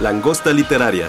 [0.00, 1.08] Langosta literaria.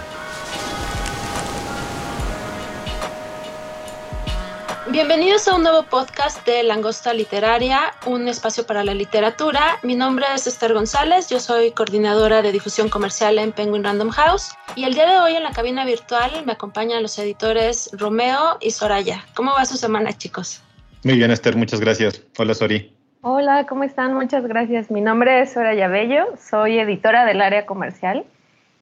[4.89, 9.77] Bienvenidos a un nuevo podcast de Langosta Literaria, un espacio para la literatura.
[9.83, 14.53] Mi nombre es Esther González, yo soy coordinadora de difusión comercial en Penguin Random House
[14.77, 18.71] y el día de hoy en la cabina virtual me acompañan los editores Romeo y
[18.71, 19.25] Soraya.
[19.35, 20.63] ¿Cómo va su semana, chicos?
[21.03, 22.23] Muy bien, Esther, muchas gracias.
[22.37, 22.95] Hola, Sori.
[23.19, 24.13] Hola, ¿cómo están?
[24.13, 24.89] Muchas gracias.
[24.89, 28.25] Mi nombre es Soraya Bello, soy editora del área comercial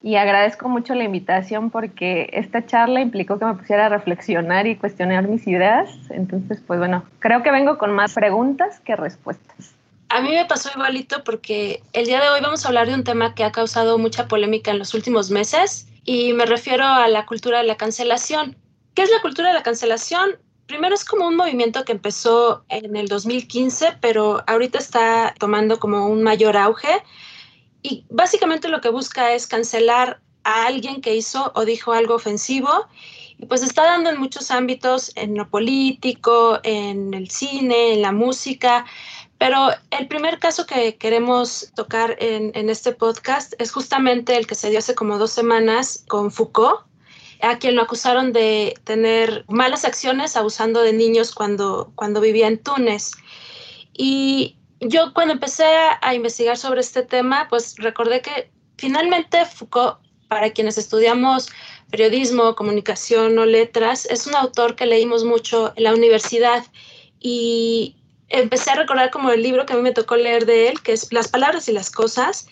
[0.06, 4.76] y agradezco mucho la invitación porque esta charla implicó que me pusiera a reflexionar y
[4.76, 5.90] cuestionar mis ideas.
[6.12, 9.74] Entonces, pues bueno, creo que vengo con más preguntas que respuestas.
[10.10, 13.04] A mí me pasó igualito porque el día de hoy vamos a hablar de un
[13.04, 17.26] tema que ha causado mucha polémica en los últimos meses y me refiero a la
[17.26, 18.56] cultura de la cancelación.
[18.94, 20.38] ¿Qué es la cultura de la cancelación?
[20.68, 26.06] Primero es como un movimiento que empezó en el 2015, pero ahorita está tomando como
[26.06, 27.02] un mayor auge
[27.86, 32.88] y básicamente lo que busca es cancelar a alguien que hizo o dijo algo ofensivo
[33.38, 38.12] y pues está dando en muchos ámbitos, en lo político, en el cine, en la
[38.12, 38.86] música,
[39.38, 44.72] pero el primer caso que queremos tocar en, este podcast es justamente el que se
[44.72, 46.80] dio hace como dos semanas con Foucault,
[47.42, 52.58] a quien lo acusaron de tener malas acciones abusando de niños cuando, cuando vivía en
[52.58, 53.12] Túnez.
[53.94, 55.66] Y yo cuando empecé
[56.02, 61.50] a investigar sobre este tema, pues recordé que finalmente Foucault, para quienes estudiamos
[61.92, 66.66] periodismo, comunicación o letras, es un autor que leímos mucho en la universidad.
[67.20, 67.96] Y
[68.30, 70.94] empecé a recordar como el libro que a mí me tocó leer de él, que
[70.94, 72.48] es Las palabras y las cosas,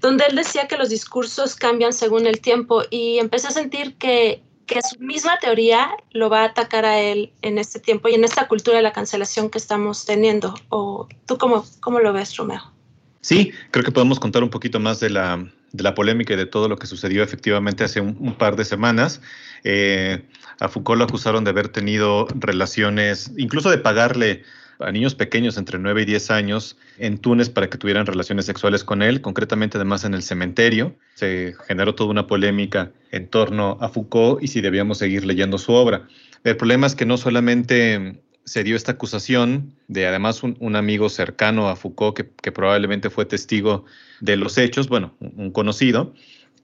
[0.00, 4.42] donde él decía que los discursos cambian según el tiempo y empecé a sentir que
[4.66, 8.24] que su misma teoría lo va a atacar a él en este tiempo y en
[8.24, 10.54] esta cultura de la cancelación que estamos teniendo.
[10.68, 12.72] ¿O tú cómo, cómo lo ves, Romeo?
[13.20, 16.46] Sí, creo que podemos contar un poquito más de la, de la polémica y de
[16.46, 19.20] todo lo que sucedió efectivamente hace un, par de semanas.
[19.64, 20.24] Eh,
[20.60, 24.44] a Foucault lo acusaron de haber tenido relaciones, incluso de pagarle
[24.80, 28.84] a niños pequeños entre 9 y 10 años en Túnez para que tuvieran relaciones sexuales
[28.84, 30.94] con él, concretamente además en el cementerio.
[31.14, 35.72] Se generó toda una polémica en torno a Foucault y si debíamos seguir leyendo su
[35.72, 36.06] obra.
[36.44, 41.68] El problema es que no solamente se dio esta acusación de además un, amigo cercano
[41.68, 43.84] a Foucault que, que, probablemente fue testigo
[44.20, 46.14] de los hechos, bueno, un conocido,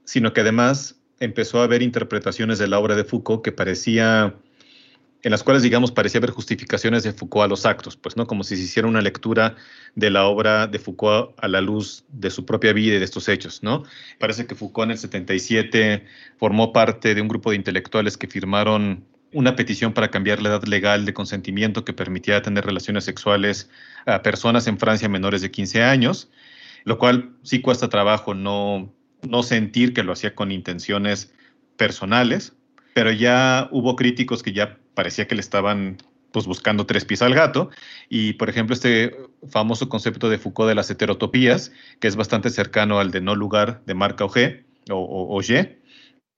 [0.05, 4.35] sino que además empezó a haber interpretaciones de la obra de Foucault que parecía
[5.23, 8.27] en las cuales, digamos, parecía haber justificaciones de Foucault a los actos, pues, ¿no?
[8.27, 9.55] Como si se hiciera una lectura
[9.95, 13.29] de la obra de Foucault a la luz de su propia vida y de estos
[13.29, 13.83] hechos, ¿no?
[14.19, 16.05] Parece que Foucault en el 77
[16.37, 20.63] formó parte de un grupo de intelectuales que firmaron una petición para cambiar la edad
[20.65, 23.69] legal de consentimiento que permitía tener relaciones sexuales
[24.05, 26.29] a personas en Francia menores de 15 años,
[26.83, 31.33] lo cual sí cuesta trabajo no, no sentir que lo hacía con intenciones
[31.77, 32.53] personales,
[32.93, 35.97] pero ya hubo críticos que ya parecía que le estaban
[36.31, 37.69] pues buscando tres pies al gato.
[38.09, 39.15] Y, por ejemplo, este
[39.49, 43.83] famoso concepto de Foucault de las heterotopías, que es bastante cercano al de no lugar
[43.85, 45.41] de Marc Auger o, o,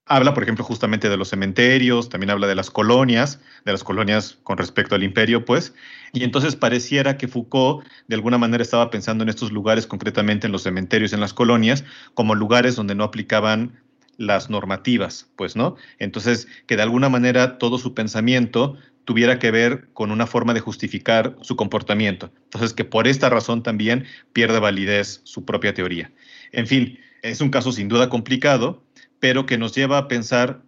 [0.05, 4.37] habla, por ejemplo, justamente de los cementerios, también habla de las colonias, de las colonias
[4.43, 5.73] con respecto al imperio, pues.
[6.13, 10.53] Y entonces pareciera que Foucault de alguna manera estaba pensando en estos lugares, concretamente en
[10.53, 11.83] los cementerios, en las colonias,
[12.13, 13.81] como lugares donde no aplicaban
[14.17, 15.75] las normativas, pues, ¿no?
[15.99, 20.59] Entonces, que de alguna manera todo su pensamiento tuviera que ver con una forma de
[20.59, 22.31] justificar su comportamiento.
[22.45, 26.11] Entonces, que por esta razón también pierde validez su propia teoría.
[26.51, 28.83] En fin, es un caso sin duda complicado,
[29.19, 30.61] pero que nos lleva a pensar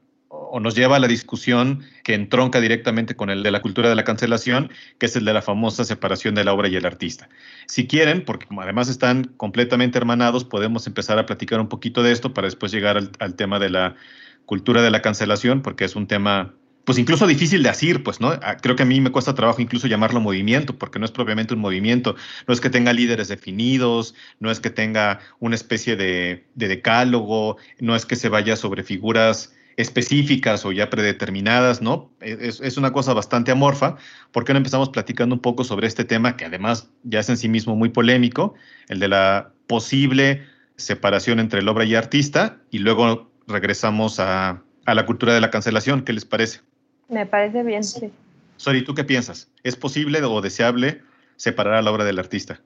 [0.51, 3.95] o nos lleva a la discusión que entronca directamente con el de la cultura de
[3.95, 7.29] la cancelación, que es el de la famosa separación de la obra y el artista.
[7.67, 12.33] Si quieren, porque además están completamente hermanados, podemos empezar a platicar un poquito de esto
[12.33, 13.95] para después llegar al, tema de la
[14.45, 16.53] cultura de la cancelación, porque es un tema
[16.85, 18.29] pues incluso difícil de decir, pues, ¿no?
[18.29, 21.53] Ah, creo que a mí me cuesta trabajo incluso llamarlo movimiento, porque no es propiamente
[21.53, 22.15] un movimiento,
[22.47, 27.57] no es que tenga líderes definidos, no es que tenga una especie de, de decálogo,
[27.81, 32.11] no es que se vaya sobre figuras específicas o ya predeterminadas, ¿no?
[32.19, 33.95] Es, es, una cosa bastante amorfa.
[34.31, 37.37] ¿Por qué no empezamos platicando un poco sobre este tema que además ya es en
[37.37, 38.55] sí mismo muy polémico,
[38.89, 40.43] el de la posible
[40.75, 45.51] separación entre el obra y artista, y luego regresamos a, a la cultura de la
[45.51, 46.03] cancelación?
[46.03, 46.61] ¿Qué les parece?
[47.07, 48.11] Me parece bien, sí.
[48.57, 49.49] Sori, ¿tú qué piensas?
[49.63, 51.03] ¿Es posible o deseable
[51.35, 52.61] separar a la obra del artista?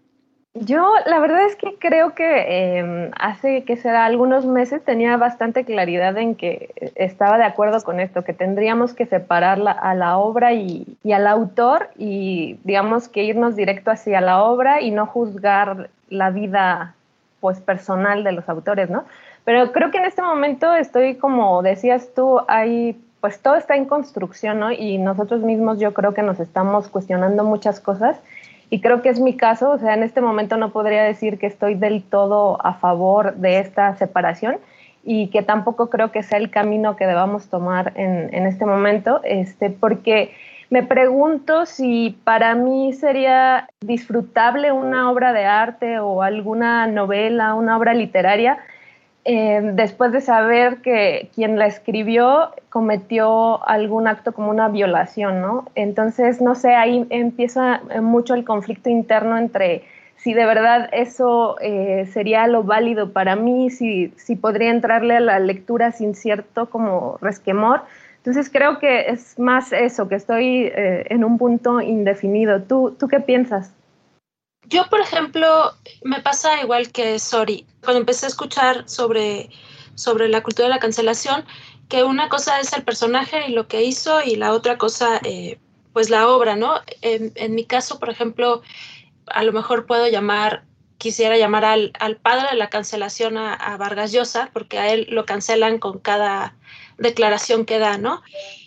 [0.53, 5.63] Yo la verdad es que creo que eh, hace que será algunos meses tenía bastante
[5.63, 10.51] claridad en que estaba de acuerdo con esto, que tendríamos que separar a la obra
[10.51, 15.89] y, y, al autor y digamos que irnos directo hacia la obra y no juzgar
[16.09, 16.95] la vida
[17.39, 19.06] pues personal de los autores, ¿no?
[19.45, 23.86] Pero creo que en este momento estoy como decías tú, hay pues todo está en
[23.86, 24.71] construcción, ¿no?
[24.71, 28.19] Y nosotros mismos yo creo que nos estamos cuestionando muchas cosas
[28.71, 31.45] y creo que es mi caso, o sea, en este momento no podría decir que
[31.45, 34.59] estoy del todo a favor de esta separación
[35.03, 39.19] y que tampoco creo que sea el camino que debamos tomar en, en este momento,
[39.25, 40.31] este, porque
[40.69, 47.77] me pregunto si para mí sería disfrutable una obra de arte o alguna novela, una
[47.77, 48.57] obra literaria,
[49.23, 55.65] eh, después de saber que quien la escribió cometió algún acto como una violación, ¿no?
[55.75, 59.83] Entonces, no sé, ahí empieza mucho el conflicto interno entre
[60.23, 65.19] si de verdad eso eh, sería lo válido para mí, si, si podría entrarle a
[65.19, 67.81] la lectura sin cierto como resquemor.
[68.18, 72.62] Entonces creo que es más eso, que estoy eh, en un punto indefinido.
[72.62, 73.73] ¿Tú, ¿Tú qué piensas?
[74.66, 75.74] Yo, por ejemplo,
[76.04, 77.66] me pasa igual que Sori.
[77.84, 79.50] Cuando empecé a escuchar sobre,
[79.96, 81.46] sobre la cultura de la cancelación,
[81.90, 85.60] que una cosa es el personaje y lo que hizo y la otra cosa, eh,
[85.94, 86.80] pues la obra, ¿no?
[87.02, 88.62] En, en, mi caso, por ejemplo,
[89.28, 90.64] a lo mejor puedo llamar,
[90.98, 95.07] quisiera llamar al, al padre de la cancelación a, a, Vargas Llosa, porque a él
[95.10, 96.56] lo cancelan con cada
[96.98, 98.22] declaración que da, ¿no?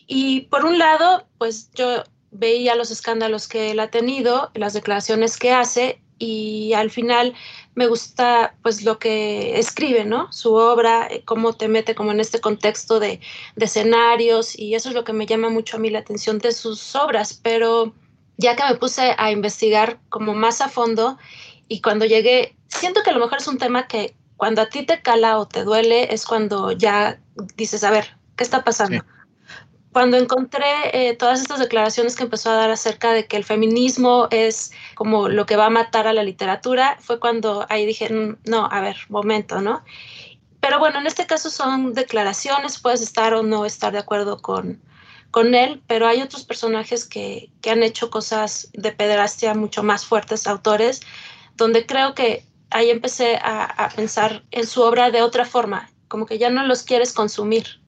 [0.07, 5.39] Y por un lado, pues yo veía los escándalos que él ha tenido, las declaraciones
[5.39, 7.35] que hace y al final
[7.75, 10.33] me gusta pues lo que escribe, ¿no?
[10.33, 13.21] Su obra, eh, cómo te mete como en este contexto de,
[13.57, 16.53] de escenarios y eso es lo que me llama mucho a mí la atención de
[16.53, 17.95] sus obras, pero
[18.37, 21.19] ya que me puse a investigar como más a fondo
[21.69, 24.85] y cuando llegué, siento que a lo mejor es un tema que cuando a ti
[24.85, 27.21] te cala o te duele es cuando ya
[27.57, 29.05] dices, a ver, ¿qué está pasando?
[29.95, 34.27] Cuando encontré eh, todas estas declaraciones que empezó a dar acerca de que el feminismo
[34.33, 38.39] es como lo que va a matar a la literatura, fue cuando ahí dije, mm,
[38.45, 39.85] no, a ver, momento, ¿no?
[40.59, 44.83] Pero bueno, en este caso son declaraciones, puedes estar o no estar de acuerdo con,
[45.31, 50.05] con él, pero hay otros personajes que, que han hecho cosas de pederastia mucho más
[50.05, 51.03] fuertes, autores,
[51.55, 56.27] donde creo que ahí empecé a, a pensar en su obra de otra forma, como
[56.27, 57.84] que ya no los quieres consumir,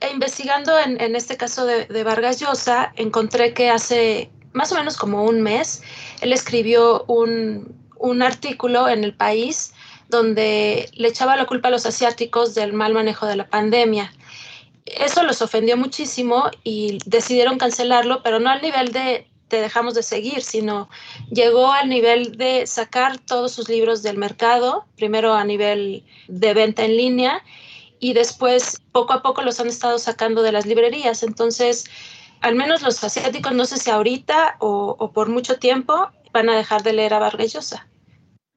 [0.00, 4.96] e investigando en, este caso de, de, Vargas Llosa, encontré que hace más o menos
[4.96, 5.82] como un mes,
[6.20, 9.74] él escribió un, un artículo en el país
[10.08, 14.12] donde le echaba la culpa a los asiáticos del mal manejo de la pandemia.
[14.86, 20.02] Eso los ofendió muchísimo y decidieron cancelarlo, pero no al nivel de te dejamos de
[20.02, 20.88] seguir, sino
[21.30, 26.84] llegó al nivel de sacar todos sus libros del mercado, primero a nivel de venta
[26.84, 27.44] en línea
[28.00, 31.22] y después poco a poco los han estado sacando de las librerías.
[31.22, 31.84] Entonces,
[32.40, 36.82] al menos los asiáticos, no sé si ahorita o, por mucho tiempo, van a dejar
[36.82, 37.76] de leer a Vargas.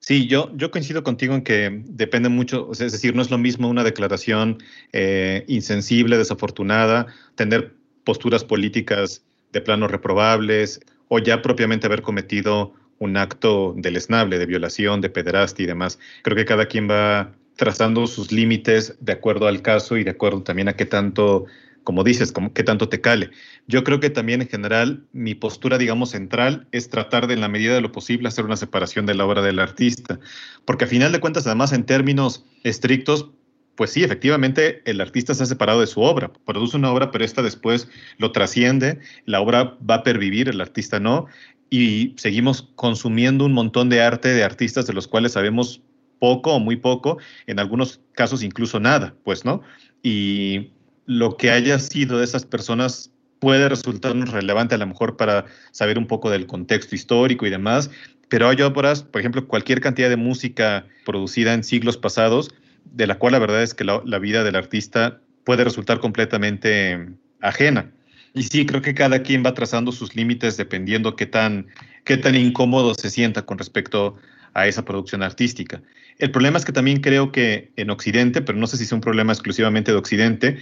[0.01, 3.67] Sí, yo, yo coincido contigo en que depende mucho, es decir, no es lo mismo
[3.67, 7.75] una declaración eh, insensible, desafortunada, tener
[8.05, 15.01] posturas políticas de plano reprobables o ya propiamente haber cometido un acto deleznable de violación,
[15.01, 15.99] de pederastia y demás.
[16.21, 20.43] Creo que cada quien va trazando sus límites de acuerdo al caso y de acuerdo
[20.43, 21.43] también a qué tanto,
[21.83, 23.31] como dices, como qué tanto te cale.
[23.67, 27.49] Yo creo que también en general mi postura, digamos, central es tratar de en la
[27.49, 30.21] medida de lo posible hacer una separación de la obra del artista,
[30.63, 33.29] porque a final de cuentas, además, en términos estrictos,
[33.75, 37.25] pues sí, efectivamente, el artista se ha separado de su obra, produce una obra, pero
[37.25, 37.89] esta después
[38.19, 41.25] lo trasciende, la obra va a pervivir, el artista no,
[41.69, 45.81] y seguimos consumiendo un montón de arte de artistas de los cuales sabemos
[46.19, 49.61] poco o muy poco, en algunos casos incluso nada, pues, ¿no?
[50.03, 50.71] Y
[51.05, 55.97] lo que haya sido de esas personas puede resultarnos relevante a lo mejor para saber
[55.97, 57.89] un poco del contexto histórico y demás,
[58.27, 62.53] pero hay obras, por ejemplo, cualquier cantidad de música producida en siglos pasados,
[62.85, 67.09] de la cual la verdad es que la, la vida del artista puede resultar completamente
[67.41, 67.91] ajena.
[68.33, 71.67] Y sí, creo que cada quien va trazando sus límites dependiendo qué tan,
[72.03, 74.15] qué tan incómodo se sienta con respecto
[74.61, 75.81] a esa producción artística.
[76.17, 79.01] El problema es que también creo que en Occidente, pero no sé si es un
[79.01, 80.57] problema exclusivamente de Occidente,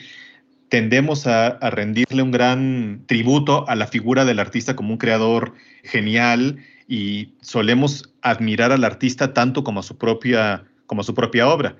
[0.69, 6.57] tendemos a, rendirle un gran tributo a la figura del artista como un creador genial
[6.87, 11.75] y solemos admirar al artista tanto como a su propia, como a su propia obra.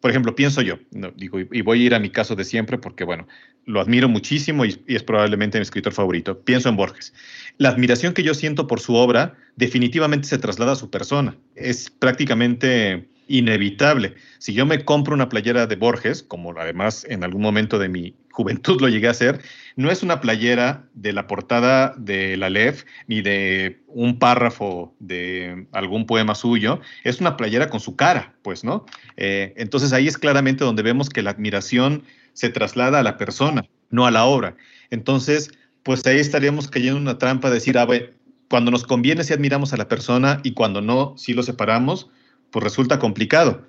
[0.00, 0.78] Por ejemplo, pienso yo,
[1.16, 3.28] digo, y voy a ir a mi caso de siempre porque, bueno,
[3.64, 6.40] lo admiro muchísimo y, es probablemente mi escritor favorito.
[6.40, 7.12] Pienso en Borges.
[7.58, 11.36] La admiración que yo siento por su obra definitivamente se traslada a su persona.
[11.54, 14.14] Es prácticamente inevitable.
[14.38, 18.14] Si yo me compro una playera de Borges, como además en algún momento de mi
[18.30, 19.40] juventud lo llegué a hacer,
[19.76, 25.66] no es una playera de la portada de la LEF ni de un párrafo de
[25.72, 28.86] algún poema suyo, es una playera con su cara, pues, ¿no?
[29.16, 33.64] Eh, entonces ahí es claramente donde vemos que la admiración se traslada a la persona,
[33.90, 34.56] no a la obra.
[34.90, 35.50] Entonces,
[35.82, 38.06] pues ahí estaríamos cayendo en una trampa de decir, ah, bueno,
[38.48, 42.10] cuando nos conviene si admiramos a la persona y cuando no, si lo separamos,
[42.50, 43.66] pues resulta complicado.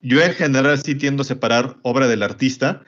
[0.00, 2.82] Yo en general sí tiendo a separar obra del artista,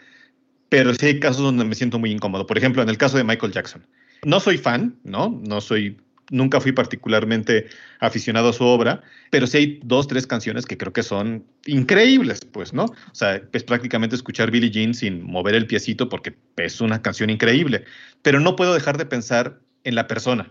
[0.69, 2.47] pero sí hay casos donde me siento muy incómodo.
[2.47, 3.87] Por ejemplo, en el caso de Michael Jackson.
[4.25, 5.41] No soy fan, ¿no?
[5.45, 5.97] No soy,
[6.31, 7.67] nunca fui particularmente
[8.01, 12.45] aficionado a su obra, pero sí hay dos, tres canciones que creo que son increíbles,
[12.45, 12.85] pues, ¿no?
[12.85, 17.31] O sea, es prácticamente escuchar Billie Jean sin mover el piecito porque es una canción
[17.31, 17.85] increíble,
[18.23, 20.51] pero no puedo dejar de pensar en la persona,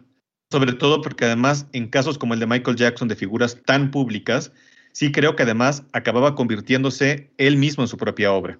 [0.51, 4.51] sobre todo porque además en casos como el de Michael Jackson, de figuras tan públicas,
[4.91, 8.59] sí creo que además acababa convirtiéndose él mismo en su propia obra.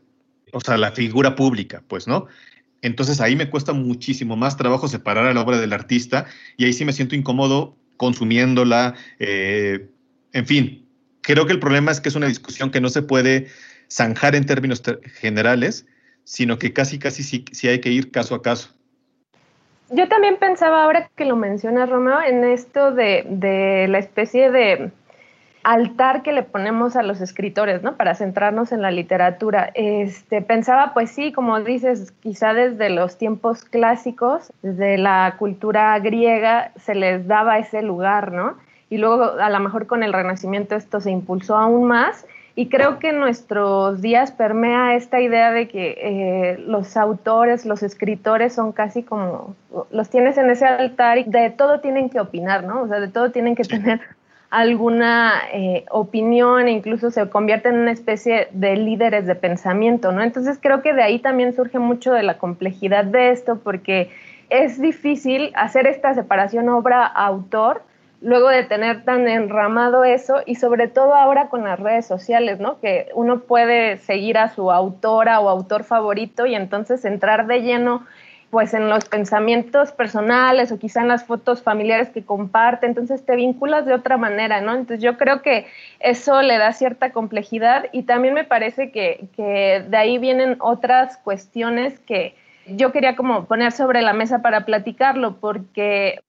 [0.52, 2.28] O sea, la figura pública, pues, ¿no?
[2.84, 6.26] Entonces ahí me cuesta muchísimo más trabajo separar a la obra del artista
[6.58, 8.94] y ahí sí me siento incómodo consumiéndola.
[9.20, 9.88] Eh,
[10.34, 10.86] en fin,
[11.22, 13.48] creo que el problema es que es una discusión que no se puede
[13.90, 14.84] zanjar en términos
[15.16, 15.86] generales,
[16.26, 18.70] sino que casi, casi sí, sí hay que ir caso a caso.
[19.90, 24.92] Yo también pensaba, ahora que lo mencionas, Romeo, en esto de, de la especie de
[25.64, 27.96] altar que le ponemos a los escritores, ¿no?
[27.96, 29.72] Para centrarnos en la literatura.
[29.74, 36.72] Este, pensaba, pues sí, como dices, quizá desde los tiempos clásicos, desde la cultura griega,
[36.76, 38.58] se les daba ese lugar, ¿no?
[38.90, 42.28] Y luego, a lo mejor con el Renacimiento esto se impulsó aún más.
[42.56, 47.82] Y creo que en nuestros días permea esta idea de que eh, los autores, los
[47.82, 49.56] escritores son casi como,
[49.90, 52.84] los tienes en ese altar y de todo tienen que opinar, ¿no?
[52.84, 54.02] O sea, de todo tienen que tener
[54.54, 60.22] alguna eh, opinión e incluso se convierte en una especie de líderes de pensamiento, ¿no?
[60.22, 64.12] Entonces creo que de ahí también surge mucho de la complejidad de esto porque
[64.52, 67.82] es difícil hacer esta separación obra-autor
[68.22, 72.80] luego de tener tan enramado eso y sobre todo ahora con las redes sociales, ¿no?
[72.80, 78.06] Que uno puede seguir a su autora o autor favorito y entonces entrar de lleno
[78.54, 83.36] pues en los pensamientos personales o quizá en las fotos familiares que comparte, entonces te
[83.36, 84.74] vinculas de otra manera, ¿no?
[84.74, 85.66] Entonces yo creo que
[86.00, 91.18] eso le da cierta complejidad y también me parece que, que de ahí vienen otras
[91.18, 92.36] cuestiones que
[92.68, 96.20] yo quería como poner sobre la mesa para platicarlo, porque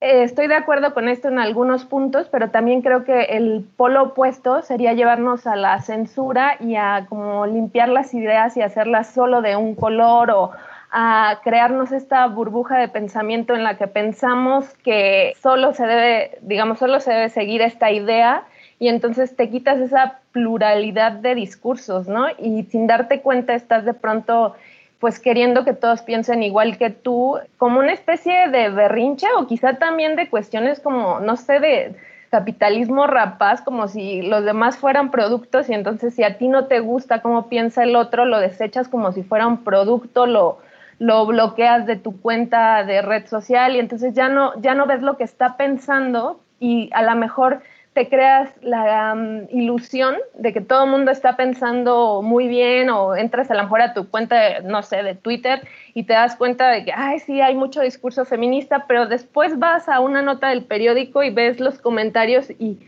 [0.00, 4.04] eh, estoy de acuerdo con esto en algunos puntos, pero también creo que el polo
[4.04, 9.42] opuesto sería llevarnos a la censura y a como limpiar las ideas y hacerlas solo
[9.42, 10.52] de un color o
[10.96, 16.78] a crearnos esta burbuja de pensamiento en la que pensamos que solo se debe, digamos,
[16.78, 18.44] solo se debe seguir esta idea
[18.78, 22.26] y entonces te quitas esa pluralidad de discursos, ¿no?
[22.38, 24.54] Y sin darte cuenta estás de pronto
[25.00, 29.78] pues queriendo que todos piensen igual que tú, como una especie de berrinche o quizá
[29.78, 31.96] también de cuestiones como, no sé, de
[32.30, 36.78] capitalismo rapaz, como si los demás fueran productos y entonces si a ti no te
[36.78, 40.58] gusta cómo piensa el otro, lo desechas como si fuera un producto, lo,
[40.98, 45.02] lo bloqueas de tu cuenta de red social y entonces ya no, ya no ves
[45.02, 47.62] lo que está pensando y a lo mejor
[47.94, 49.16] te creas la
[49.50, 53.82] ilusión de que todo el mundo está pensando muy bien o entras a lo mejor
[53.82, 57.40] a tu cuenta, no sé, de Twitter y te das cuenta de que, ay, sí,
[57.40, 61.78] hay mucho discurso feminista, pero después vas a una nota del periódico y ves los
[61.78, 62.78] comentarios y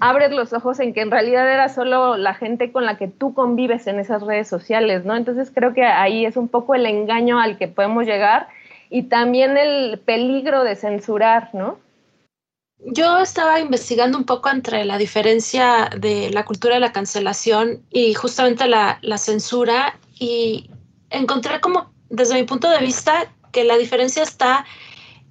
[0.00, 3.34] abres los ojos en que en realidad era solo la gente con la que tú
[3.34, 5.14] convives en esas redes sociales, ¿no?
[5.14, 8.48] Entonces creo que ahí es un poco el engaño al que podemos llegar
[8.88, 11.78] y también el peligro de censurar, ¿no?
[12.82, 18.14] Yo estaba investigando un poco entre la diferencia de la cultura de la cancelación y
[18.14, 20.70] justamente la, censura y
[21.10, 24.64] encontré como, desde mi punto de vista, que la diferencia está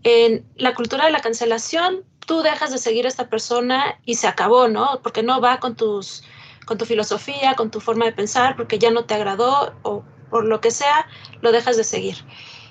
[0.03, 4.27] en la cultura de la cancelación tú dejas de seguir a esta persona y se
[4.27, 4.99] acabó, ¿no?
[5.01, 6.23] Porque no va con tus
[6.67, 10.45] con tu filosofía, con tu forma de pensar, porque ya no te agradó o por
[10.45, 11.07] lo que sea,
[11.41, 12.17] lo dejas de seguir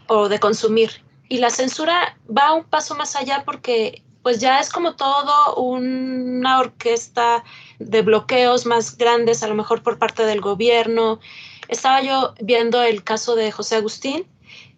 [0.06, 1.02] o de consumir.
[1.28, 6.60] Y la censura va un paso más allá porque pues ya es como todo una
[6.60, 7.42] orquesta
[7.80, 11.18] de bloqueos más grandes, a lo mejor por parte del gobierno,
[11.66, 14.24] estaba yo viendo el caso de José Agustín,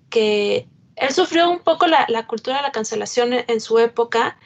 [0.08, 0.66] que
[1.00, 4.38] él sufrió un poco la, cultura de la cancelación en, su época,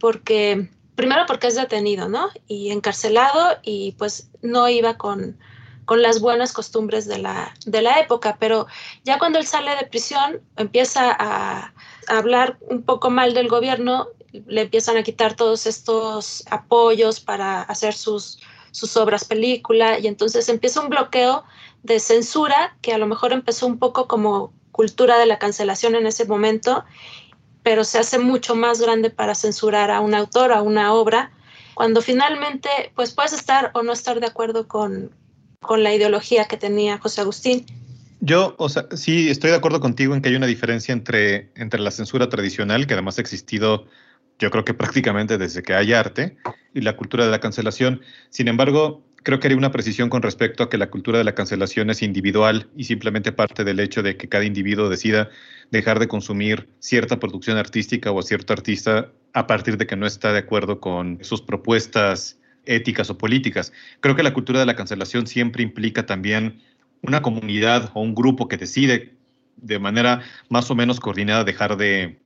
[0.00, 2.28] porque primero porque es detenido, ¿no?
[2.48, 5.38] Y encarcelado y pues no iba con,
[5.84, 8.66] con las buenas costumbres de la, de la época, pero
[9.04, 11.72] ya cuando él sale de prisión empieza a,
[12.08, 17.62] a hablar un poco mal del gobierno, le empiezan a quitar todos estos apoyos para
[17.62, 18.40] hacer sus,
[18.70, 21.44] sus obras película y entonces empieza un bloqueo
[21.82, 26.06] de censura que a lo mejor empezó un poco como cultura de la cancelación en
[26.06, 26.84] ese momento,
[27.70, 31.30] pero se hace mucho más grande para censurar a un autor, a una obra,
[31.74, 35.12] cuando finalmente pues puedes estar o no estar de acuerdo con,
[35.60, 37.64] con la ideología que tenía José Agustín.
[38.18, 41.78] Yo, o sea, sí estoy de acuerdo contigo en que hay una diferencia entre, entre
[41.78, 43.86] la censura tradicional, que además ha existido
[44.40, 46.36] yo creo que prácticamente desde que hay arte,
[46.74, 48.00] y la cultura de la cancelación.
[48.30, 51.34] Sin embargo, creo que haría una precisión con respecto a que la cultura de la
[51.34, 55.28] cancelación es individual y simplemente parte del hecho de que cada individuo decida
[55.70, 60.06] dejar de consumir cierta producción artística o a cierto artista a partir de que no
[60.06, 63.72] está de acuerdo con sus propuestas éticas o políticas.
[64.00, 66.60] Creo que la cultura de la cancelación siempre implica también
[67.02, 69.14] una comunidad o un grupo que decide
[69.56, 72.20] de manera más o menos coordinada dejar de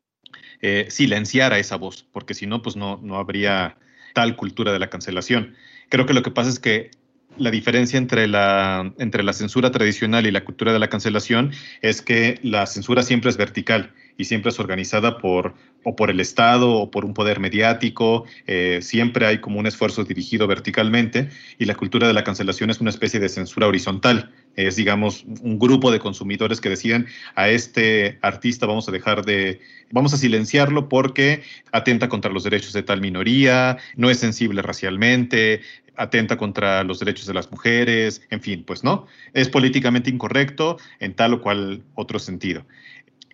[0.61, 3.77] eh, silenciar a esa voz, porque si no, pues no, no habría
[4.15, 5.55] tal cultura de la cancelación.
[5.91, 6.91] Creo que lo que pasa es que
[7.37, 12.03] la diferencia entre la, entre la censura tradicional y la cultura de la cancelación es
[12.03, 16.73] que la censura siempre es vertical y siempre es organizada por o por el Estado
[16.73, 21.75] o por un poder mediático, eh, siempre hay como un esfuerzo dirigido verticalmente y la
[21.75, 25.99] cultura de la cancelación es una especie de censura horizontal, es digamos un grupo de
[25.99, 31.43] consumidores que deciden a este artista vamos a dejar de, vamos a silenciarlo porque
[31.73, 35.61] atenta contra los derechos de tal minoría, no es sensible racialmente,
[35.97, 41.15] atenta contra los derechos de las mujeres, en fin, pues no, es políticamente incorrecto en
[41.15, 42.67] tal o cual otro sentido.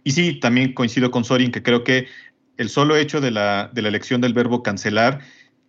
[0.04, 2.06] Y sí, también coincido con Sorin que creo que
[2.56, 5.20] el solo hecho de la, de la elección del verbo cancelar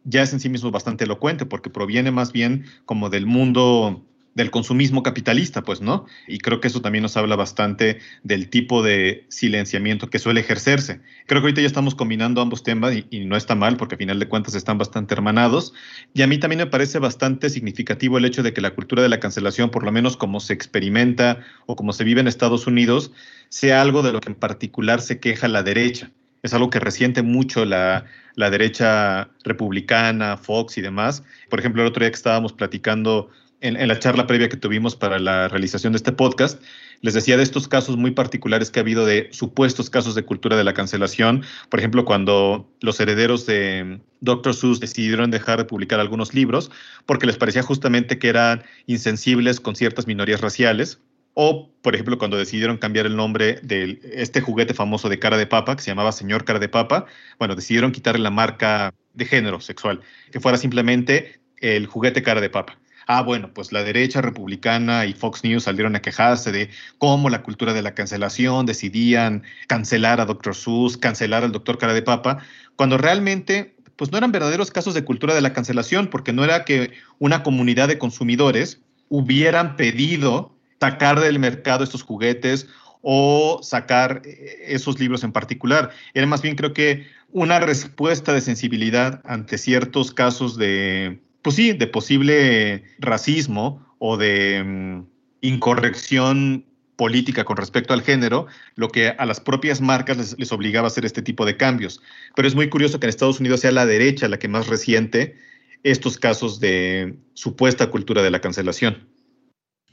[0.03, 4.49] ya es en sí mismo bastante elocuente, porque proviene más bien como del mundo del
[4.49, 6.05] consumismo capitalista, pues, ¿no?
[6.27, 11.01] Y creo que eso también nos habla bastante del tipo de silenciamiento que suele ejercerse.
[11.27, 14.19] Creo que ahorita ya estamos combinando ambos temas y, no está mal, porque a final
[14.19, 15.73] de cuentas están bastante hermanados.
[16.13, 19.09] Y a mí también me parece bastante significativo el hecho de que la cultura de
[19.09, 23.11] la cancelación, por lo menos como se experimenta o como se vive en Estados Unidos,
[23.49, 26.11] sea algo de lo que en particular se queja la derecha.
[26.41, 31.23] Es algo que resiente mucho la, la derecha republicana, Fox y demás.
[31.49, 33.29] Por ejemplo, el otro día que estábamos platicando
[33.61, 36.61] en, la charla previa que tuvimos para la realización de este podcast,
[37.01, 40.57] les decía de estos casos muy particulares que ha habido de supuestos casos de cultura
[40.57, 41.43] de la cancelación.
[41.69, 44.53] Por ejemplo, cuando los herederos de Dr.
[44.53, 46.71] Seuss decidieron dejar de publicar algunos libros
[47.05, 50.99] porque les parecía justamente que eran insensibles con ciertas minorías raciales.
[51.33, 55.47] O, por ejemplo, cuando decidieron cambiar el nombre de este juguete famoso de cara de
[55.47, 57.05] papa, que se llamaba Señor Cara de Papa,
[57.39, 62.49] bueno, decidieron quitarle la marca de género sexual, que fuera simplemente el juguete cara de
[62.49, 62.77] papa.
[63.13, 67.43] Ah, bueno, pues la derecha republicana y Fox News salieron a quejarse de cómo la
[67.43, 70.55] cultura de la cancelación decidían cancelar a Dr.
[70.55, 72.37] Seuss, cancelar al doctor Cara de Papa,
[72.77, 76.63] cuando realmente pues no eran verdaderos casos de cultura de la cancelación, porque no era
[76.63, 82.69] que una comunidad de consumidores hubieran pedido sacar del mercado estos juguetes
[83.01, 85.91] o sacar eh, esos libros en particular.
[86.13, 91.73] Era más bien creo que una respuesta de sensibilidad ante ciertos casos de pues sí,
[91.73, 95.05] de posible racismo o de mm,
[95.41, 100.89] incorrección política con respecto al género, lo que a las propias marcas les, obligaba a
[100.89, 101.99] hacer este tipo de cambios.
[102.35, 105.35] Pero es muy curioso que en Estados Unidos sea la derecha la que más resiente
[105.81, 109.09] estos casos de supuesta cultura de la cancelación.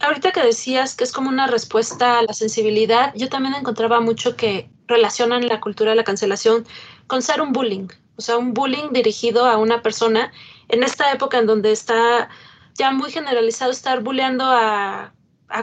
[0.00, 4.36] Ahorita que decías que es como una respuesta a la sensibilidad, yo también encontraba mucho
[4.36, 6.66] que relacionan la cultura de la cancelación
[7.06, 10.30] con ser un bullying, o sea, un bullying dirigido a una persona
[10.68, 12.28] en esta época en donde está
[12.76, 15.12] ya muy generalizado estar bulleando a,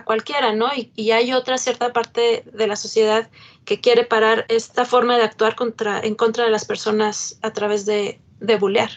[0.03, 0.67] cualquiera, ¿no?
[0.95, 3.29] Y, hay otra cierta parte de la sociedad
[3.65, 7.85] que quiere parar esta forma de actuar contra, en contra de las personas a través
[7.85, 8.89] de, de bullear.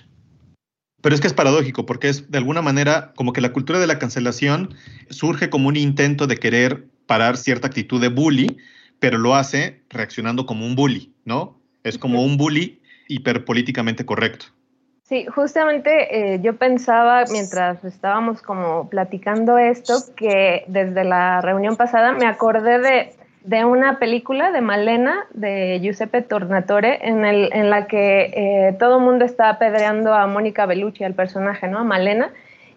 [1.02, 3.86] Pero es que es paradójico, porque es de alguna manera como que la cultura de
[3.86, 4.74] la cancelación
[5.10, 8.56] surge como un intento de querer parar cierta actitud de bully,
[8.98, 11.60] pero lo hace reaccionando como un bully, ¿no?
[11.84, 14.46] Es como un bully hiperpolíticamente correcto.
[15.08, 22.12] Sí, justamente eh, yo pensaba mientras estábamos como platicando esto que desde la reunión pasada
[22.12, 27.86] me acordé de, de una película de Malena de Giuseppe Tornatore en, el, en la
[27.86, 31.78] que eh, todo el mundo está apedreando a Mónica Bellucci, al personaje, ¿no?
[31.78, 32.30] A Malena.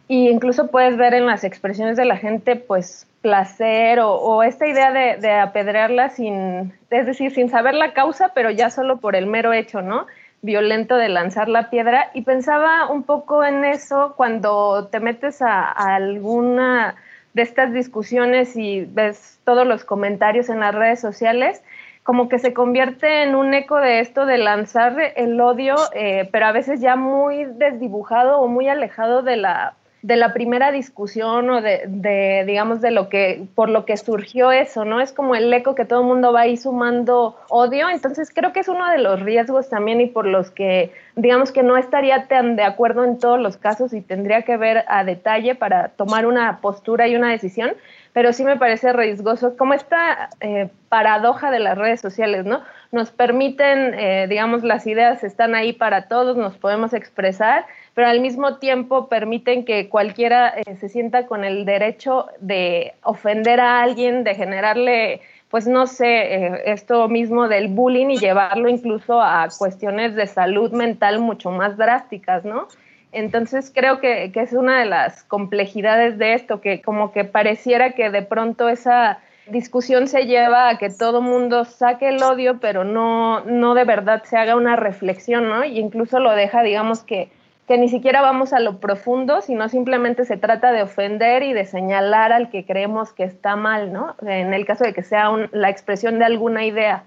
[0.08, 4.94] y incluso puedes ver en las expresiones de la gente, pues, placer o, esta idea
[4.94, 9.28] de, de, apedrearla sin, es decir, sin saber la causa, pero ya solo por el
[9.28, 10.08] mero hecho, ¿no?
[10.42, 12.12] Violento de lanzar la piedra.
[12.14, 16.96] Y pensaba un poco en eso cuando te metes a, alguna
[17.34, 21.62] de estas discusiones y ves todos los comentarios en las redes sociales
[22.04, 26.48] como que se convierte en un eco de esto de lanzar el odio, eh, pero
[26.48, 31.62] a veces ya muy desdibujado o muy alejado de la, de la primera discusión o
[31.62, 35.00] de, de, digamos, de lo que, por lo que surgió eso, ¿no?
[35.00, 38.62] Es como el eco que todo el mundo va ahí sumando odio, entonces creo que
[38.62, 42.56] es uno de los riesgos también y por los que, digamos, que no estaría tan
[42.56, 46.62] de acuerdo en todos los casos y tendría que ver a detalle para tomar una
[46.62, 47.74] postura y una decisión,
[48.14, 52.62] pero sí me parece riesgoso, como esta eh, paradoja de las redes sociales, ¿no?
[52.92, 58.22] Nos permiten, eh, digamos, las ideas están ahí para todos, nos podemos expresar, pero al
[58.22, 64.24] mismo tiempo permiten que cualquiera eh, se sienta con el derecho de ofender a alguien,
[64.24, 70.28] de generarle, pues no sé, esto mismo del bullying y llevarlo incluso a cuestiones de
[70.28, 72.68] salud mental mucho más drásticas, ¿no?
[73.12, 78.10] Entonces creo que, es una de las complejidades de esto, que como que pareciera que
[78.10, 83.42] de pronto esa discusión se lleva a que todo mundo saque el odio, pero no,
[83.42, 85.66] no de verdad se haga una reflexión, ¿no?
[85.66, 87.30] Y incluso lo deja, digamos que,
[87.72, 91.64] que ni siquiera vamos a lo profundo, sino simplemente se trata de ofender y de
[91.64, 94.18] señalar al que creemos que está mal, ¿no?
[94.28, 97.06] En el caso de que sea la expresión de alguna idea.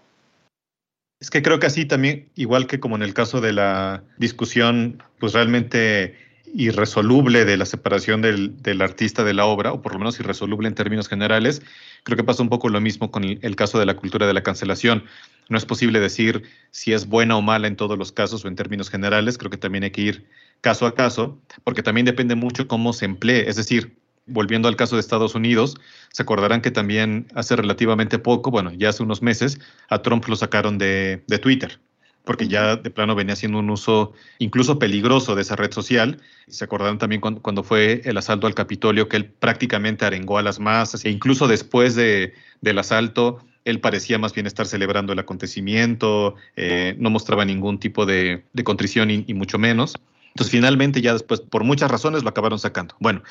[1.21, 5.03] Es que creo que así también, igual que como en el caso de la discusión,
[5.19, 6.17] pues realmente
[6.55, 10.75] irresoluble de la separación del, artista de la obra, o por lo menos irresoluble en
[10.75, 11.61] términos generales,
[12.05, 14.43] creo que pasa un poco lo mismo con el, caso de la cultura de la
[14.43, 15.05] cancelación.
[15.51, 18.57] No es posible decir si es buena o mala en todos los casos o en
[18.57, 20.27] términos generales, creo que también hay que ir
[20.65, 23.51] caso a caso, porque también depende mucho cómo se emplee.
[23.51, 25.77] Es decir, volviendo al caso de Estados Unidos,
[26.11, 30.37] se acordarán que también hace relativamente poco, bueno, ya hace unos meses, a Trump lo
[30.37, 31.81] sacaron de, de Twitter,
[32.25, 36.23] porque ya de plano venía haciendo un uso incluso peligroso de esa red social.
[36.49, 40.43] Se acordarán también cuando, cuando, fue el asalto al Capitolio, que él prácticamente arengó a
[40.43, 45.19] las masas, e incluso después de, del asalto, él parecía más bien estar celebrando el
[45.19, 49.95] acontecimiento, eh, no mostraba ningún tipo de, de contrición y, y mucho menos.
[50.35, 52.97] Entonces, finalmente, ya después, por muchas razones, lo acabaron sacando.
[52.99, 53.23] Bueno,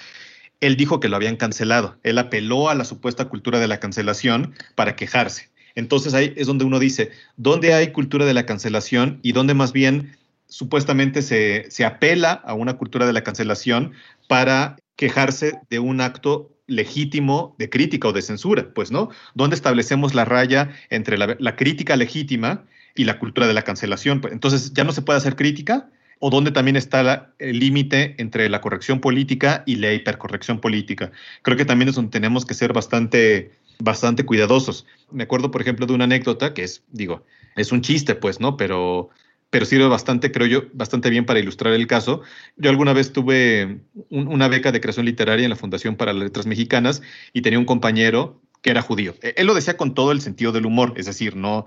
[0.62, 1.98] él dijo que lo habían cancelado.
[2.04, 5.50] Él apeló a la supuesta cultura de la cancelación para quejarse.
[5.76, 9.74] Entonces ahí es donde uno dice, ¿dónde hay cultura de la cancelación y dónde más
[9.74, 10.16] bien
[10.48, 13.94] supuestamente se, se apela a una cultura de la cancelación
[14.28, 18.74] para quejarse de un acto legítimo de crítica o de censura?
[18.74, 23.64] Pues no, ¿dónde establecemos la raya entre la, crítica legítima y la cultura de la
[23.64, 24.22] cancelación?
[24.22, 25.90] Pues, entonces ya no se puede hacer crítica,
[26.26, 31.12] o dónde también está el límite entre la corrección política y la hipercorrección política.
[31.42, 34.86] Creo que también es donde tenemos que ser bastante, bastante cuidadosos.
[35.12, 37.26] Me acuerdo, por ejemplo, de una anécdota que es, digo,
[37.58, 38.56] es un chiste, pues, ¿no?
[38.56, 39.10] Pero,
[39.50, 42.22] pero sirve bastante, creo yo, bastante bien para ilustrar el caso.
[42.56, 46.24] Yo alguna vez tuve un, una beca de creación literaria en la Fundación para las
[46.24, 47.02] Letras Mexicanas
[47.34, 49.14] y tenía un compañero que era judío.
[49.22, 51.66] E, él lo decía con todo el sentido del humor, es decir, no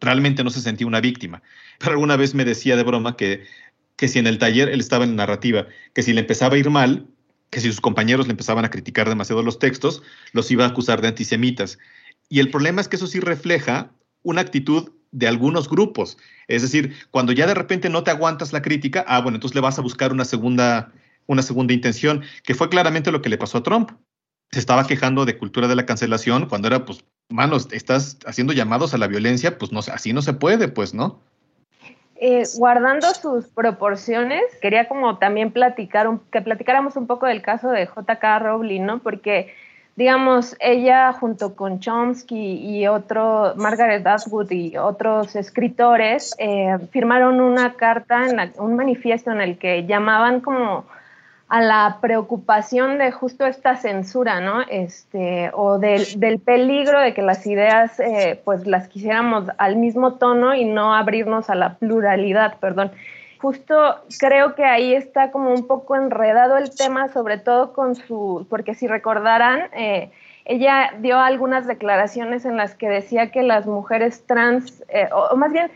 [0.00, 1.42] realmente no se sentía una víctima.
[1.78, 3.44] Pero alguna vez me decía de broma que
[3.96, 6.70] que si en el taller él estaba en narrativa, que si le empezaba a ir
[6.70, 7.06] mal,
[7.50, 10.02] que si sus compañeros le empezaban a criticar demasiado los textos,
[10.32, 11.78] los iba a acusar de antisemitas.
[12.28, 16.18] Y el problema es que eso sí refleja una actitud de algunos grupos.
[16.48, 19.60] Es decir, cuando ya de repente no te aguantas la crítica, ah, bueno, entonces le
[19.60, 20.92] vas a buscar una segunda,
[21.26, 23.92] una segunda intención, que fue claramente lo que le pasó a Trump.
[24.50, 28.94] Se estaba quejando de cultura de la cancelación cuando era, pues, manos, estás haciendo llamados
[28.94, 31.22] a la violencia, pues no, así no se puede, pues, ¿no?
[32.16, 37.86] Eh, guardando sus proporciones, quería como también platicar, que platicáramos un poco del caso de
[37.86, 38.38] J.K.
[38.38, 39.00] Rowling, ¿no?
[39.00, 39.52] Porque,
[39.96, 47.74] digamos, ella junto con Chomsky y otro, Margaret Atwood y otros escritores, eh, firmaron una
[47.74, 50.84] carta, en un manifiesto en el que llamaban como
[51.54, 54.62] a la preocupación de justo esta censura, ¿no?
[54.62, 60.14] Este, o del, del peligro de que las ideas, eh, pues las quisiéramos al mismo
[60.14, 62.90] tono y no abrirnos a la pluralidad, perdón.
[63.38, 68.48] Justo creo que ahí está como un poco enredado el tema, sobre todo con su,
[68.50, 70.10] porque si recordarán, eh,
[70.44, 75.52] ella dio algunas declaraciones en las que decía que las mujeres trans, eh, o más
[75.52, 75.70] bien,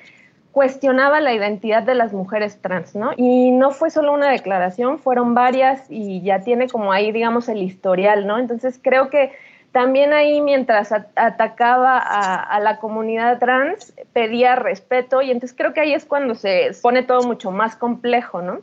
[0.59, 3.13] cuestionaba la identidad de las mujeres trans, ¿no?
[3.17, 7.63] Y no fue solo una declaración, fueron varias y ya tiene como ahí, digamos, el
[7.63, 8.41] historial, ¿no?
[8.41, 9.31] Entonces creo que
[9.71, 15.95] también ahí mientras atacaba a, la comunidad trans, pedía respeto y entonces creo que ahí
[15.95, 18.59] es cuando se pone todo mucho más complejo, ¿no?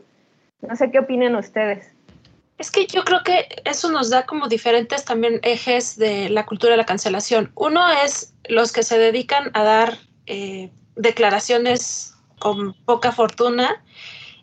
[0.67, 1.93] No sé qué opinan ustedes.
[2.57, 6.71] Es que yo creo que eso nos da como diferentes también ejes de la cultura
[6.71, 7.53] de la cancelación.
[7.55, 9.93] Uno es los que se dedican a dar
[10.25, 13.83] eh, declaraciones con poca fortuna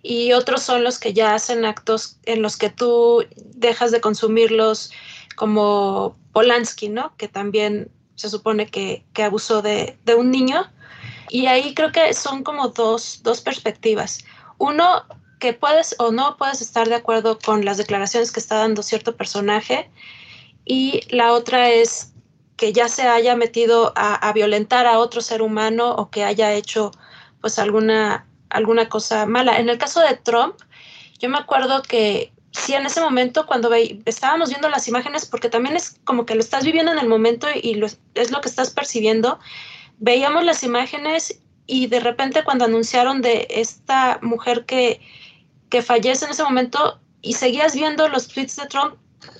[0.02, 4.90] y otros son los que ya hacen actos en los que tú dejas de consumirlos
[5.36, 7.16] como Polanski, ¿no?
[7.16, 10.70] Que también se supone que, abusó de, de, un niño.
[11.28, 14.24] Y ahí creo que son como dos, dos perspectivas.
[14.58, 15.04] Uno,
[15.38, 19.16] que puedes o no puedes estar de acuerdo con las declaraciones que está dando cierto
[19.16, 19.90] personaje.
[20.64, 22.11] Y la otra es
[22.62, 26.92] que ya se haya metido a, violentar a otro ser humano o que haya hecho
[27.40, 29.58] pues alguna, alguna cosa mala.
[29.58, 30.54] En el caso de Trump,
[31.18, 35.74] yo me acuerdo que sí, en ese momento cuando estábamos viendo las imágenes, porque también
[35.74, 37.82] es como que lo estás viviendo en el momento y
[38.14, 39.40] es lo que estás percibiendo,
[39.98, 45.00] veíamos las imágenes y de repente cuando anunciaron de esta mujer que,
[45.68, 48.94] que fallece en ese momento y seguías viendo los tweets de Trump,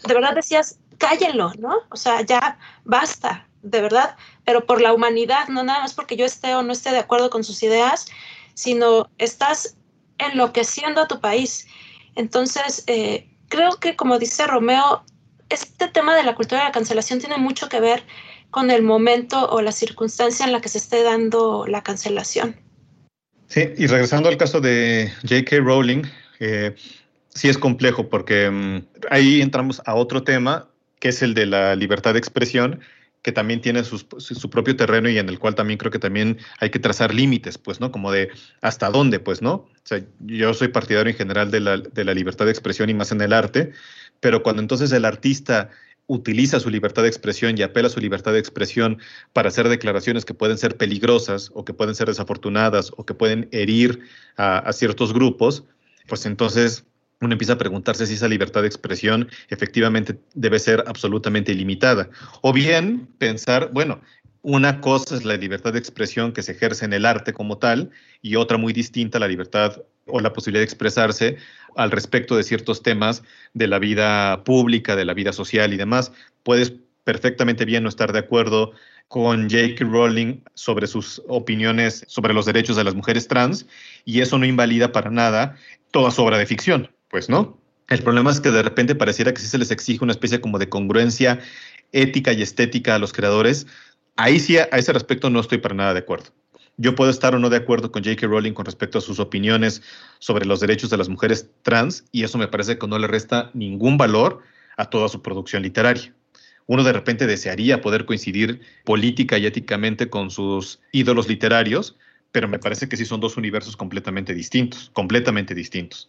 [0.08, 1.78] de verdad decías, cállenlo, ¿no?
[1.90, 6.24] O sea, ya basta, de verdad, pero por la humanidad, no nada más porque yo
[6.24, 8.06] esté o no esté de acuerdo con sus ideas,
[8.54, 9.76] sino estás
[10.18, 11.66] enloqueciendo a tu país.
[12.14, 15.04] Entonces, eh, creo que como dice Romeo,
[15.48, 18.04] este tema de la cultura de la cancelación tiene mucho que ver
[18.50, 22.54] con el momento o la circunstancia en la que se esté dando la cancelación.
[23.48, 25.56] Sí, y regresando al caso de J.K.
[25.58, 26.04] Rowling,
[26.38, 26.76] eh,
[27.28, 30.71] sí es complejo porque mm, ahí entramos a otro tema,
[31.02, 32.78] que es el de la libertad de expresión,
[33.22, 36.70] que también tiene su propio terreno y en el cual también creo que también hay
[36.70, 37.90] que trazar límites, pues, ¿no?
[37.90, 39.52] Como de hasta dónde, pues, ¿no?
[39.52, 42.94] O sea, yo soy partidario en general de la, de la libertad de expresión y
[42.94, 43.72] más en el arte,
[44.20, 45.70] pero cuando entonces el artista
[46.06, 48.98] utiliza su libertad de expresión y apela a su libertad de expresión
[49.32, 53.48] para hacer declaraciones que pueden ser peligrosas o que pueden ser desafortunadas o que pueden
[53.50, 53.98] herir
[54.36, 55.64] a ciertos grupos,
[56.06, 56.84] pues entonces
[57.22, 62.10] uno empieza a preguntarse si esa libertad de expresión efectivamente debe ser absolutamente ilimitada.
[62.40, 64.00] O bien pensar, bueno,
[64.42, 67.90] una cosa es la libertad de expresión que se ejerce en el arte como tal
[68.20, 71.36] y otra muy distinta la libertad o la posibilidad de expresarse
[71.76, 73.22] al respecto de ciertos temas
[73.54, 76.12] de la vida pública, de la vida social y demás.
[76.42, 78.72] Puedes perfectamente bien no estar de acuerdo
[79.06, 79.84] con J.K.
[79.84, 83.66] Rowling sobre sus opiniones sobre los derechos de las mujeres trans
[84.04, 85.56] y eso no invalida para nada
[85.90, 87.60] toda su obra de ficción, pues, ¿no?
[87.90, 90.58] El problema es que de repente pareciera que sí se les exige una especie como
[90.58, 91.40] de congruencia
[91.92, 93.66] ética y estética a los creadores.
[94.16, 96.30] Ahí sí, a ese respecto no estoy para nada de acuerdo.
[96.78, 98.26] Yo puedo estar o no de acuerdo con J.K.
[98.26, 99.82] Rowling con respecto a sus opiniones
[100.20, 103.50] sobre los derechos de las mujeres trans y eso me parece que no le resta
[103.52, 104.40] ningún valor
[104.78, 106.14] a toda su producción literaria.
[106.66, 111.94] Uno de repente desearía poder coincidir política y éticamente con sus ídolos literarios,
[112.30, 116.08] pero me parece que sí son dos universos completamente distintos, completamente distintos.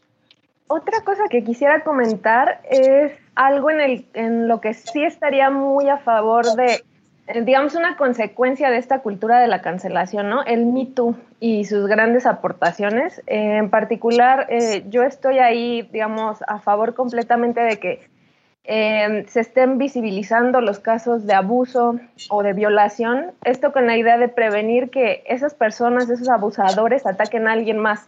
[0.68, 5.90] Otra cosa que quisiera comentar es algo en, el, en lo que sí estaría muy
[5.90, 6.84] a favor de,
[7.28, 10.44] eh, digamos, una consecuencia de esta cultura de la cancelación, ¿no?
[10.44, 13.22] El Me Too y sus grandes aportaciones.
[13.28, 18.14] en particular, eh, yo estoy ahí, digamos, a favor completamente de que
[18.66, 22.00] eh, se estén visibilizando los casos de abuso
[22.30, 27.50] o de violación, esto con la idea de prevenir que esas personas, esos abusadores, ataquen
[27.50, 28.08] a alguien más,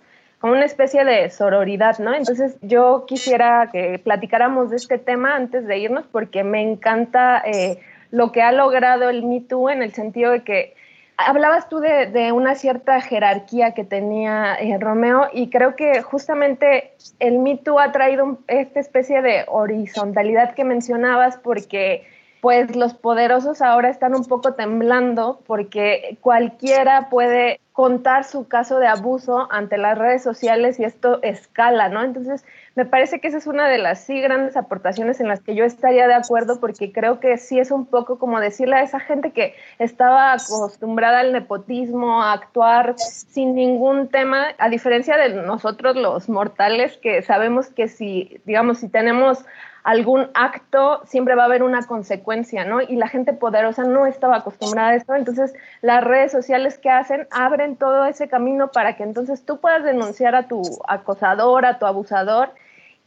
[0.51, 2.13] una especie de sororidad, ¿no?
[2.13, 7.79] Entonces yo quisiera que platicáramos de este tema antes de irnos porque me encanta eh,
[8.11, 10.75] lo que ha logrado el Me Too en el sentido de que
[11.17, 17.39] Hablabas tú de, una cierta jerarquía que tenía eh, Romeo y creo que justamente el
[17.39, 22.05] Me Too ha traído esta especie de horizontalidad que mencionabas porque
[22.41, 28.87] pues los poderosos ahora están un poco temblando porque cualquiera puede contar su caso de
[28.87, 32.03] abuso ante las redes sociales y esto escala, ¿no?
[32.03, 35.55] Entonces, me parece que esa es una de las sí grandes aportaciones en las que
[35.55, 39.01] yo estaría de acuerdo porque creo que sí es un poco como decirle a esa
[39.01, 45.97] gente que estaba acostumbrada al nepotismo, a actuar sin ningún tema, a diferencia de nosotros
[45.97, 49.43] los mortales que sabemos que si, digamos, si tenemos
[49.85, 52.81] algún acto, siempre va a haber una consecuencia, ¿no?
[52.81, 57.27] Y la gente poderosa no estaba acostumbrada a esto, entonces las redes sociales que hacen
[57.29, 61.85] abren todo ese camino para que entonces tú puedas denunciar a tu acosador, a tu
[61.85, 62.49] abusador,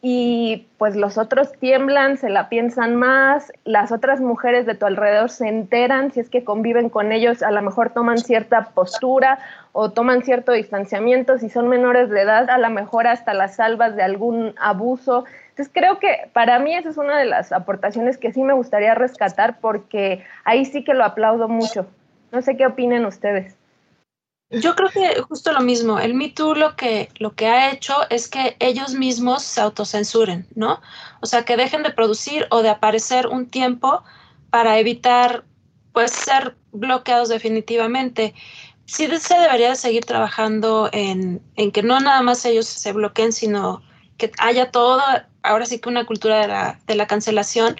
[0.00, 5.28] y pues los otros tiemblan, se la piensan más, las otras mujeres de tu alrededor
[5.28, 9.40] se enteran, si es que conviven con ellos, a lo mejor toman cierta postura
[9.72, 13.96] o toman cierto distanciamiento, si son menores de edad, a lo mejor hasta las salvas
[13.96, 15.24] de algún abuso.
[15.50, 18.94] Entonces creo que para mí esa es una de las aportaciones que sí me gustaría
[18.94, 21.87] rescatar porque ahí sí que lo aplaudo mucho.
[22.30, 23.56] No sé qué opinen ustedes.
[24.50, 25.98] Yo creo que justo lo mismo.
[25.98, 30.46] El Me Too lo que, lo que ha hecho es que ellos mismos se autocensuren,
[30.54, 30.80] ¿no?
[31.20, 34.02] O sea, que dejen de producir o de aparecer un tiempo
[34.48, 35.44] para evitar,
[35.92, 38.34] pues, ser bloqueados definitivamente.
[38.87, 43.82] Sí se debería seguir trabajando en, en que no nada más ellos se bloqueen, sino
[44.16, 47.76] que haya toda, ahora sí que una cultura de la, de la cancelación,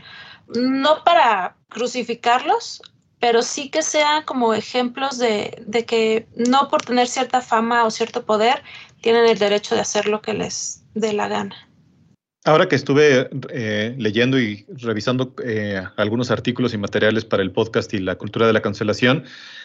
[0.48, 2.83] no para crucificarlos,
[3.20, 8.24] pero sí que sean como ejemplos de, que no por tener cierta fama o cierto
[8.24, 8.62] poder
[9.00, 11.57] tienen el derecho de hacer lo que les dé la gana.
[12.44, 17.92] Ahora que estuve eh, leyendo y revisando eh, algunos artículos y materiales para el podcast
[17.92, 19.24] y la cultura de la cancelación,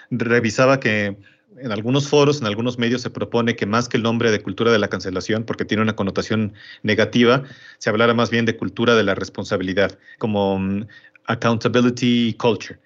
[0.09, 1.15] revisaba que
[1.57, 4.71] en algunos foros, en algunos medios se propone que más que el nombre de cultura
[4.71, 7.43] de la cancelación, porque tiene una connotación negativa,
[7.77, 10.85] se hablara más bien de cultura de la responsabilidad, como um,
[11.25, 12.79] accountability culture.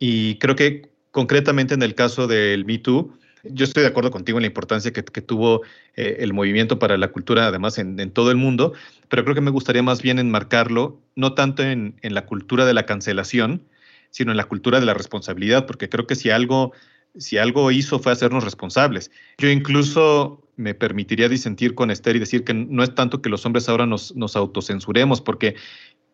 [0.00, 3.12] Y creo que concretamente en el caso del Me Too,
[3.44, 5.62] yo estoy de acuerdo contigo en la importancia que, tuvo
[5.94, 8.72] eh, el movimiento para la cultura, además en, todo el mundo,
[9.08, 12.86] pero creo que me gustaría más bien enmarcarlo, no tanto en, la cultura de la
[12.86, 13.62] cancelación,
[14.10, 16.72] sino en la cultura de la responsabilidad, porque creo que si algo,
[17.16, 19.10] si algo hizo fue hacernos responsables.
[19.38, 23.46] Yo incluso me permitiría disentir con Esther y decir que no es tanto que los
[23.46, 25.56] hombres ahora nos, nos autocensuremos, porque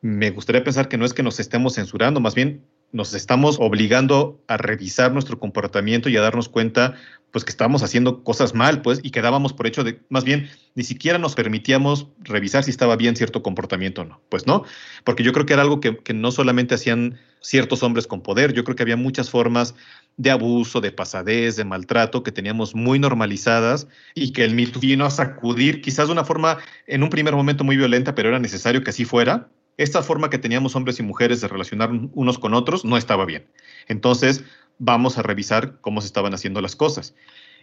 [0.00, 4.40] me gustaría pensar que no es que nos estemos censurando, más bien nos estamos obligando
[4.46, 6.94] a revisar nuestro comportamiento y a darnos cuenta
[7.36, 10.84] pues que estábamos haciendo cosas mal, pues, y quedábamos por hecho de, más bien, ni
[10.84, 14.22] siquiera nos permitíamos revisar si estaba bien cierto comportamiento o no.
[14.30, 14.64] Pues no,
[15.04, 18.64] porque yo creo que era algo que, no solamente hacían ciertos hombres con poder, yo
[18.64, 19.74] creo que había muchas formas
[20.16, 25.04] de abuso, de pasadez, de maltrato que teníamos muy normalizadas y que el mito vino
[25.04, 28.82] a sacudir, quizás de una forma en un primer momento muy violenta, pero era necesario
[28.82, 32.84] que así fuera, esta forma que teníamos hombres y mujeres de relacionar unos con otros
[32.84, 33.46] no estaba bien.
[33.88, 34.44] Entonces,
[34.78, 37.14] vamos a revisar cómo se estaban haciendo las cosas.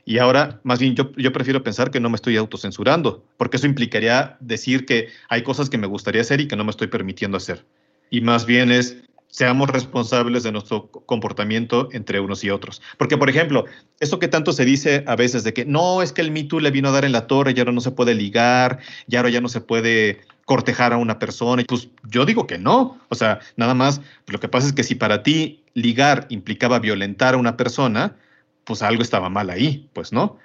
[0.05, 4.35] Y ahora, más bien, yo, prefiero pensar que no me estoy autocensurando, porque eso implicaría
[4.41, 7.65] decir que hay cosas que me gustaría hacer y que no me estoy permitiendo hacer.
[8.09, 8.97] Y más bien es,
[9.27, 12.81] seamos responsables de nuestro comportamiento entre unos y otros.
[12.97, 13.63] Porque, por ejemplo,
[14.01, 16.59] eso que tanto se dice a veces de que no, es que el Me Too
[16.59, 19.29] le vino a dar en la torre y ahora no se puede ligar, y ahora
[19.29, 21.61] ya no se puede cortejar a una persona.
[21.61, 22.99] Y pues yo digo que no.
[23.09, 27.33] O sea, nada más, lo que pasa es que si para ti ligar implicaba violentar
[27.33, 28.15] a una persona,
[28.63, 30.37] pues algo estaba mal ahí, pues no.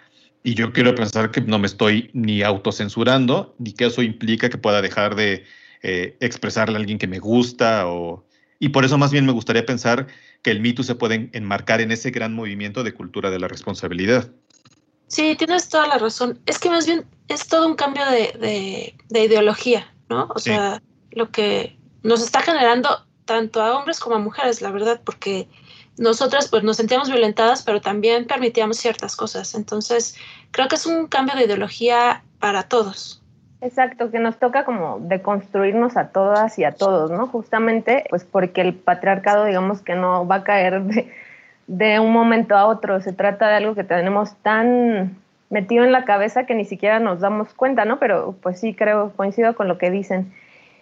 [0.42, 4.58] Y yo quiero pensar que no me estoy ni autocensurando, ni que eso implica que
[4.58, 5.44] pueda dejar de
[5.82, 8.24] eh, expresarle a alguien que me gusta o...
[8.60, 10.08] Y por eso más bien me gustaría pensar
[10.42, 14.32] que el mito se puede enmarcar en ese gran movimiento de cultura de la responsabilidad.
[15.08, 16.38] Sí, tienes toda la razón.
[16.46, 20.28] Es que más bien es todo un cambio de, ideología, ¿no?
[20.34, 22.88] O sea, lo que nos está generando
[23.24, 25.48] tanto a hombres como a mujeres, la verdad, porque
[25.96, 29.54] nosotras pues nos sentíamos violentadas, pero también permitíamos ciertas cosas.
[29.54, 30.14] Entonces,
[30.50, 33.22] creo que es un cambio de ideología para todos.
[33.60, 37.26] Exacto, que nos toca como deconstruirnos a todas y a todos, ¿no?
[37.26, 41.12] Justamente, pues porque el patriarcado, digamos que no va a caer de,
[41.68, 45.16] de un momento a otro, se trata de algo que tenemos tan
[45.50, 47.98] metido en la cabeza que ni siquiera nos damos cuenta, ¿no?
[47.98, 50.32] Pero pues sí, creo, coincido con lo que dicen.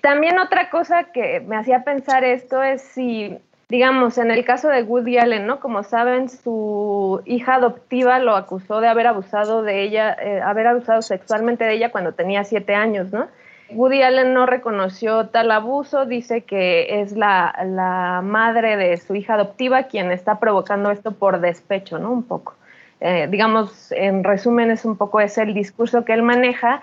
[0.00, 3.36] También otra cosa que me hacía pensar esto es si,
[3.68, 5.58] digamos, en el caso de Woody Allen, ¿no?
[5.58, 11.02] Como saben, su hija adoptiva lo acusó de haber abusado de ella, eh, haber abusado
[11.02, 13.26] sexualmente de ella cuando tenía siete años, ¿no?
[13.70, 19.84] Woody Allen no reconoció tal abuso, dice que es la, madre de su hija adoptiva
[19.84, 22.12] quien está provocando esto por despecho, ¿no?
[22.12, 22.54] Un poco.
[23.00, 26.82] Eh, digamos, en resumen, es un poco ese el discurso que él maneja.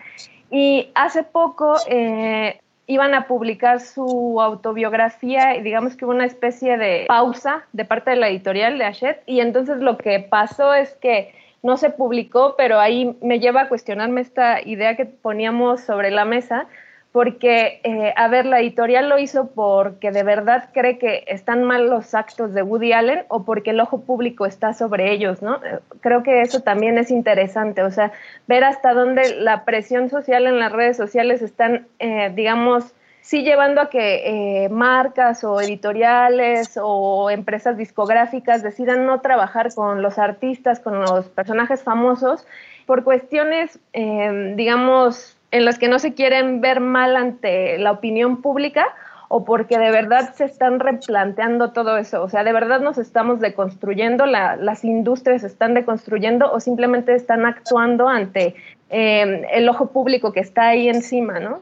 [0.51, 6.77] Y hace poco eh, iban a publicar su autobiografía y digamos que hubo una especie
[6.77, 10.93] de pausa de parte de la editorial de Hachette y entonces lo que pasó es
[10.95, 16.11] que no se publicó, pero ahí me lleva a cuestionarme esta idea que poníamos sobre
[16.11, 16.67] la mesa,
[17.13, 21.87] porque, eh, a ver, la editorial lo hizo porque de verdad cree que están mal
[21.87, 25.59] los actos de Woody Allen o porque el ojo público está sobre ellos, ¿no?
[26.01, 28.11] Creo que eso también es interesante, o sea,
[28.47, 33.79] ver hasta dónde la presión social en las redes sociales están, eh, digamos, sí llevando
[33.79, 40.81] a que eh, marcas o editoriales o empresas discográficas decidan no trabajar con los artistas,
[40.81, 42.45] con los personajes famosos,
[42.85, 48.41] por cuestiones, eh, digamos, en las que no se quieren ver mal ante la opinión
[48.41, 48.93] pública
[49.29, 52.23] o porque de verdad se están replanteando todo eso.
[52.23, 57.45] O sea, de verdad nos estamos deconstruyendo, las industrias se están deconstruyendo o simplemente están
[57.45, 58.55] actuando ante
[58.89, 61.61] eh, el ojo público que está ahí encima, ¿no?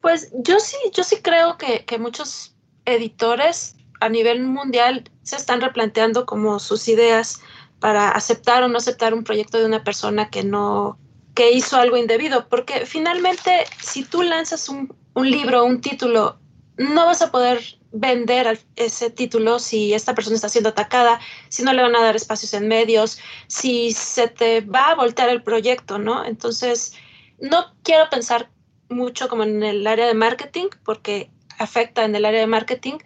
[0.00, 6.24] Pues yo sí, yo sí creo que, muchos editores a nivel mundial se están replanteando
[6.24, 7.40] como sus ideas,
[7.80, 10.98] para aceptar o no aceptar un proyecto de una persona que no
[11.34, 16.38] que hizo algo indebido, porque finalmente si tú lanzas un, un libro, un título,
[16.76, 21.72] no vas a poder vender ese título si esta persona está siendo atacada, si no
[21.72, 25.98] le van a dar espacios en medios, si se te va a voltear el proyecto,
[25.98, 26.24] ¿no?
[26.24, 26.94] Entonces,
[27.40, 28.50] no quiero pensar
[28.90, 32.98] mucho como en el área de marketing, porque afecta en el área de marketing,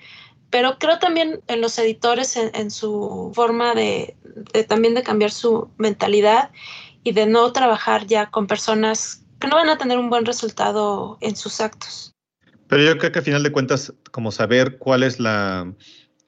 [0.50, 4.16] pero creo también en los editores, en, su forma de,
[4.68, 6.50] también de cambiar su mentalidad
[7.02, 11.18] y de no trabajar ya con personas que no van a tener un buen resultado
[11.20, 12.12] en sus actos.
[12.68, 15.72] Pero yo creo que al final de cuentas, como saber cuál es la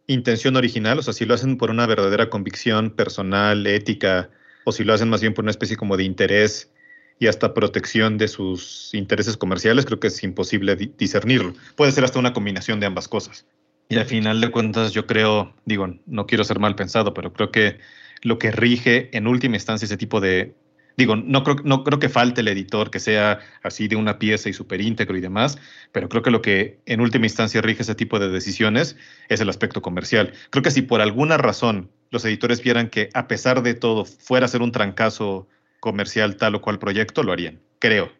[0.08, 4.30] intención original, o sea, si lo hacen por una verdadera convicción personal, ética,
[4.64, 6.72] o si lo hacen más bien por una especie como de interés
[7.18, 11.54] y hasta protección de sus intereses comerciales, creo que es imposible discernirlo.
[11.74, 13.46] Puede ser hasta una combinación de ambas cosas.
[13.88, 17.50] Y al final de cuentas, yo creo, digo, no quiero ser mal pensado, pero creo
[17.50, 17.78] que
[18.22, 20.54] lo que rige en última instancia ese tipo de
[20.96, 24.48] Digo, no creo, no creo que falte el editor que sea así de una pieza
[24.48, 25.58] y súper íntegro y demás,
[25.92, 28.96] pero creo que lo que en última instancia rige ese tipo de decisiones
[29.28, 30.32] es el aspecto comercial.
[30.48, 34.46] Creo que si por alguna razón los editores vieran que a pesar de todo fuera
[34.46, 35.48] a ser un trancazo
[35.86, 38.10] comercial tal o cual proyecto, lo harían, creo,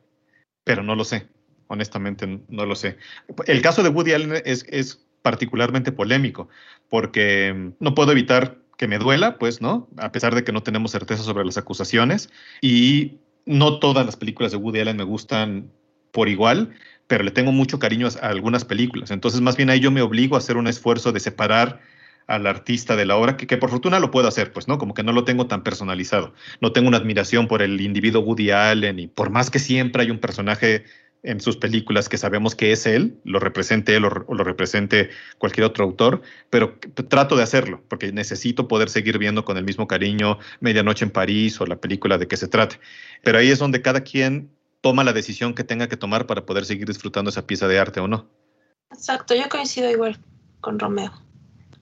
[0.62, 1.26] pero no lo sé,
[1.66, 2.96] honestamente no lo sé.
[3.46, 6.48] El caso de Woody Allen es, es particularmente polémico
[6.88, 9.88] porque no puedo evitar que me duela, pues, ¿no?
[9.96, 12.30] A pesar de que no tenemos certeza sobre las acusaciones.
[12.60, 15.72] Y no todas las películas de Woody Allen me gustan
[16.12, 16.72] por igual,
[17.08, 19.10] pero le tengo mucho cariño a algunas películas.
[19.10, 21.80] Entonces, más bien ahí yo me obligo a hacer un esfuerzo de separar
[22.26, 24.78] al artista de la obra, que, que, por fortuna lo puedo hacer, pues, ¿no?
[24.78, 26.34] Como que no lo tengo tan personalizado.
[26.60, 30.10] No tengo una admiración por el individuo Woody Allen y por más que siempre hay
[30.10, 30.84] un personaje
[31.26, 35.66] en sus películas que sabemos que es él, lo represente él o, lo represente cualquier
[35.66, 40.38] otro autor, pero trato de hacerlo porque necesito poder seguir viendo con el mismo cariño
[40.60, 42.78] Medianoche en París o la película de que se trate.
[43.24, 44.50] Pero ahí es donde cada quien
[44.80, 47.98] toma la decisión que tenga que tomar para poder seguir disfrutando esa pieza de arte
[47.98, 48.28] o no.
[48.92, 50.20] Exacto, yo coincido igual
[50.60, 51.25] con Romeo.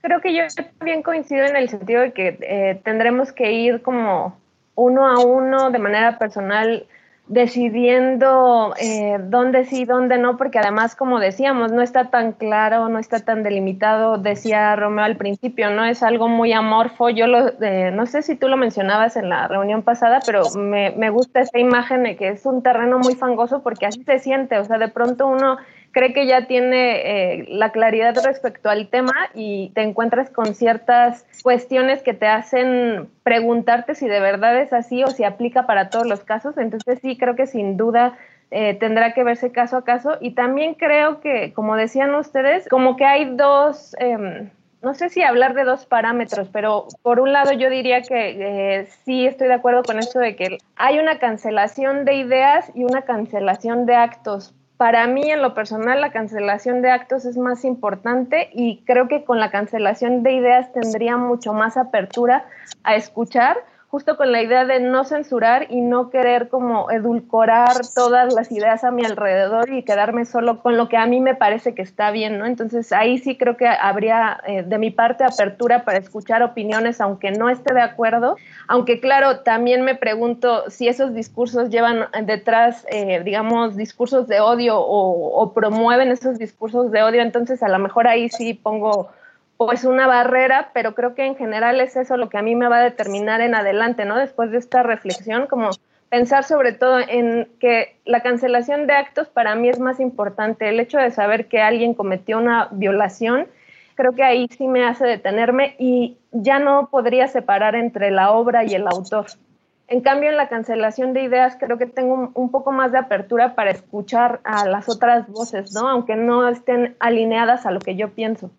[0.05, 0.43] Creo que yo
[0.77, 4.37] también coincido en el sentido de que eh, tendremos que ir como
[4.75, 6.85] uno a uno de manera personal
[7.25, 12.99] decidiendo eh, dónde sí, dónde no, porque además, como decíamos, no está tan claro, no
[12.99, 17.09] está tan delimitado, decía Romeo al principio, no es algo muy amorfo.
[17.09, 20.91] Yo lo, eh, no sé si tú lo mencionabas en la reunión pasada, pero me,
[20.91, 24.59] me gusta esa imagen de que es un terreno muy fangoso porque así se siente,
[24.59, 25.57] o sea, de pronto uno
[25.95, 31.25] cree que ya tiene eh, la claridad respecto al tema y te encuentras con ciertas
[31.41, 36.05] cuestiones que te hacen preguntarte si de verdad es así o si aplica para todos
[36.05, 36.57] los casos.
[36.57, 38.17] Entonces sí, creo que sin duda
[38.51, 40.17] eh, tendrá que verse caso a caso.
[40.19, 43.95] Y también creo que, como decían ustedes, como que hay dos...
[43.97, 44.49] Em,
[44.81, 48.87] no sé si hablar de dos parámetros, pero por un lado yo diría que eh,
[49.05, 53.03] sí estoy de acuerdo con esto de que hay una cancelación de ideas y una
[53.03, 58.49] cancelación de actos para mí, en lo personal, la cancelación de actos es más importante
[58.53, 62.45] y creo que con la cancelación de ideas tendría mucho más apertura
[62.83, 63.57] a escuchar
[63.89, 68.83] justo con la idea de no censurar y no querer como edulcorar todas las ideas
[68.83, 72.11] a mi alrededor y quedarme solo con lo que a mí me parece que está
[72.11, 72.45] bien, ¿no?
[72.45, 77.31] Entonces ahí sí creo que habría eh, de mi parte apertura para escuchar opiniones aunque
[77.31, 83.21] no esté de acuerdo, aunque claro, también me pregunto si esos discursos llevan detrás, eh,
[83.23, 88.07] digamos, discursos de odio o, o promueven esos discursos de odio, entonces a lo mejor
[88.07, 89.09] ahí sí pongo
[89.57, 92.67] pues una barrera, pero creo que en general es eso lo que a mí me
[92.67, 94.17] va a determinar en adelante, ¿no?
[94.17, 95.69] Después de esta reflexión, como
[96.09, 100.69] pensar sobre todo en que la cancelación de actos para mí es más importante.
[100.69, 103.47] El hecho de saber que alguien cometió una violación,
[103.95, 108.63] creo que ahí sí me hace detenerme y ya no podría separar entre la obra
[108.65, 109.27] y el autor.
[109.87, 113.53] En cambio, en la cancelación de ideas creo que tengo un, poco más de apertura
[113.53, 115.87] para escuchar a las otras voces, ¿no?
[115.87, 118.49] Aunque no estén alineadas a lo que yo pienso.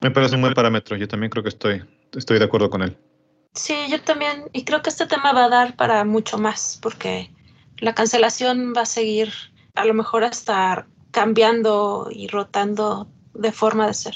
[0.00, 1.82] Me parece un buen parámetro, yo también creo que estoy,
[2.16, 2.96] estoy de acuerdo con él.
[3.54, 7.30] Sí, yo también, y creo que este tema va a dar para mucho más, porque
[7.78, 9.32] la cancelación va a seguir
[9.74, 14.14] a lo mejor hasta cambiando y rotando de forma de ser.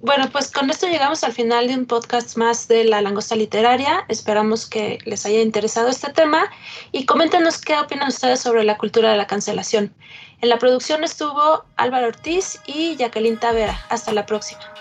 [0.00, 4.04] Bueno, pues con esto llegamos al final de un podcast más de La Langosta Literaria.
[4.08, 6.50] Esperamos que les haya interesado este tema
[6.90, 9.94] y coméntenos qué opinan ustedes sobre la cultura de la cancelación.
[10.40, 13.78] En la producción estuvo Álvaro Ortiz y Jacqueline Tavera.
[13.90, 14.71] Hasta la próxima.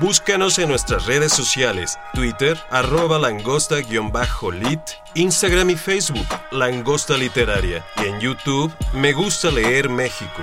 [0.00, 4.80] Búscanos en nuestras redes sociales, Twitter, arroba langosta-lit,
[5.14, 10.42] Instagram y Facebook, Langosta Literaria, y en YouTube, Me Gusta Leer México.